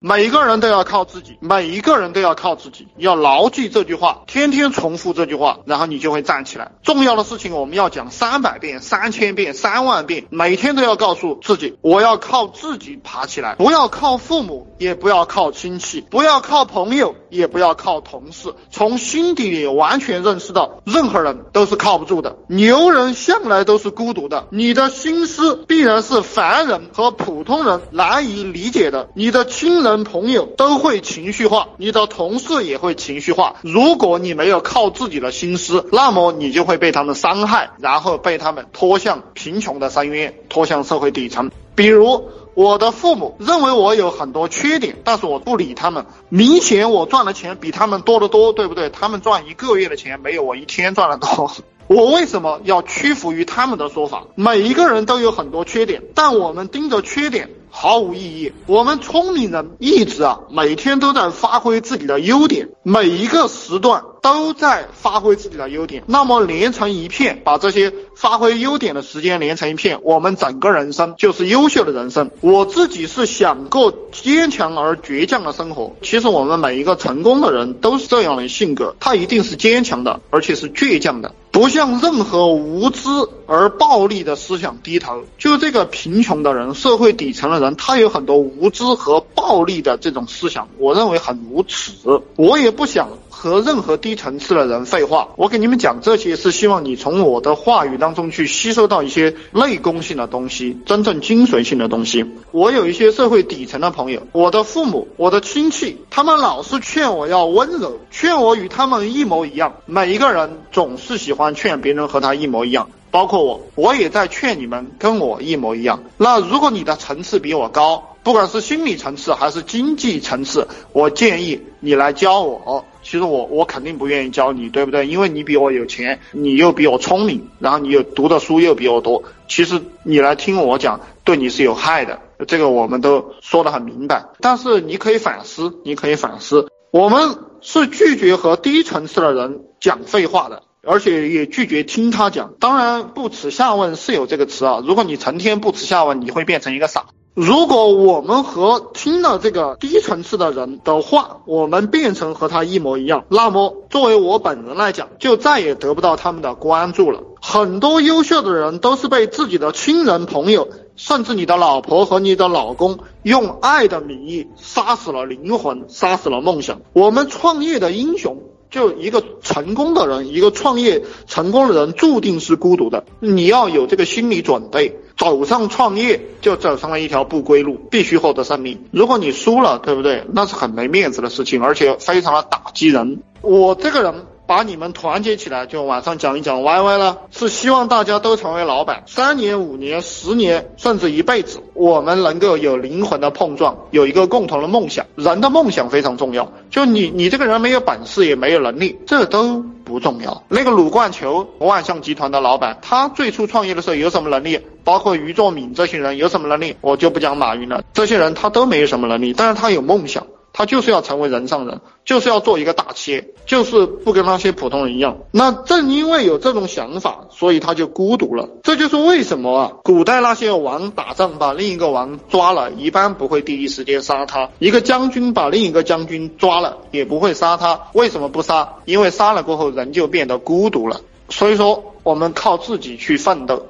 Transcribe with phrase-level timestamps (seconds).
[0.00, 6.70] 每一个人都要靠自己，每一个人都要靠自己，要牢记这句话，天天重复这句话，然后你就会站起来。
[6.84, 29.87] 重要的事情我们要讲三百遍、三千遍、三万遍，每天都要告诉自己，我要靠自己爬起来，不要靠父母，也不要靠亲戚，不要靠朋友，也不要靠同事，从心底里完全认识到，任何人都是靠不住的，牛人向来都是孤独的，你的心思必然是凡人和普通人难以理解的，你的亲人。
[30.04, 33.56] 朋友都会情绪化，你的同事也会情绪化。
[33.62, 41.50] 如果你没有靠自己的心思，那么你就会被他们伤害，然后被他们拖向贫穷的深渊，拖向社会底层。
[41.74, 46.06] 比如我的父母认为我有很多缺点，但是我不理他们。
[46.28, 48.90] 明显我赚的钱比他们多得多，对不对？
[48.90, 51.50] 他们赚一个月的钱没有我一天赚的多。
[51.86, 54.24] 我为什么要屈服于他们的说法？
[54.34, 57.48] 每一个人都有很多缺点，但我们盯着缺点。
[57.80, 58.52] 毫无意义。
[58.66, 66.02] 我们聪明人一直啊，每天都在发挥自己的优点，每一个时段都在发挥自己的优点。
[66.08, 72.32] 那么连成一片，把这些发挥优点的时间连成一片，我们整个人生就是优秀的人生。
[72.40, 75.94] 我自己是想过坚强而倔强的生活。
[76.02, 81.32] 其实我们每一个成功的人都是这样的性格，他一定是坚强的，而且是倔强的。
[81.52, 83.08] 不向任何无知
[83.46, 85.22] 而暴力的思想低头。
[85.38, 91.92] 就这个贫穷的人，社会底层的人，他有很多无知和暴力的这种思想，我认为很无耻。
[92.34, 93.08] 我也不想。
[93.30, 102.24] 和任何低层次的人废话，我给你们讲这些是希望你从我的话语当当中去吸收到一些内功性的东西，真正精髓性的东西。
[102.52, 109.74] 我有一些社会底层的朋友，我的父母、我的亲戚，他们老是劝我要温柔，劝我与他们一模一样。
[109.84, 116.02] 每一个人总是喜欢劝别人和他一模一样，包括我，我也在劝你们跟我一模一样。
[116.16, 122.84] 那如果你的层次比我高，不管是心理层次还是经济层次，我建议你来教我。
[123.02, 125.06] 其实我我肯定不愿意教你，对不对？
[125.06, 129.22] 因为你比我有钱，你又比我聪明，然后你又读的书又比我多。
[129.48, 134.26] 其实你来听我讲，对你是有害的，这个我们都说得很明白。
[134.40, 136.68] 但是你可以反思，你可以反思。
[136.90, 142.54] 我们是拒绝和低层次的人讲废话的，而且也拒绝听他讲。
[142.60, 144.82] 当然，不耻下问是有这个词啊。
[144.84, 147.06] 如果你成天不耻下问，你会变成一个傻。
[147.34, 157.22] 如果我们和听了这个低层次的人的话，我们变成和他一模一样，那么作为我本人来讲，就再也得不到他们的关注了。
[157.40, 166.80] 很多优秀的人都是被自己的亲人、朋友，甚至你的老婆和你的老公，用爱的名义杀死了灵魂，杀死了梦想。
[166.92, 168.42] 我们创业的英雄。
[168.70, 173.04] 就一个成功的人，一个创业成功的人，注定是孤独的。
[173.20, 178.78] 你要有这个心理准备，走上创业就走上了一条不归路，必须获得胜利。
[178.90, 180.24] 如果你输了，对不对？
[180.32, 183.22] 那是很没面子的事情，而且非常的打击人。
[183.40, 184.14] 我这个人。
[184.48, 195.04] 把你们团结起来，就晚上讲一讲 YY 了，是希望大家都成为老板，三年、五年、十年，甚至一辈子，我们能够有灵魂的碰撞，有一个共同的梦想。
[195.16, 200.42] 人的梦想非常重要，就你你这个人没有本事，也没有能力，这都不重要。
[200.48, 204.58] 那个鲁冠球，万象集团的老板，他最初创业的时候有什么能力？
[204.82, 206.74] 包括俞作敏这些人有什么能力？
[206.80, 210.26] 我就不讲马云了，这些人他都没有什么能力，但是他有梦想。
[210.58, 215.18] 他就是要成为人上人，就是要做一个大企业，就是不跟那些普通人一样。
[215.30, 218.48] 那正因为有这种想法，所以他就孤独了。
[218.64, 227.80] 这就是为什么啊，古代那些王打仗把另一个王抓了，一般不会第一时间杀他；一个将军把另一个将军抓了，也不会杀他。
[227.92, 228.78] 为什么不杀？
[228.84, 231.02] 因为杀了过后人就变得孤独了。
[231.28, 233.66] 所以说，我们靠自己去奋斗。